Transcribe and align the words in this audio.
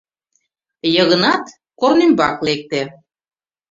Йыгнат 0.95 1.45
корнӱмбак 1.79 2.37
лекте. 2.47 2.81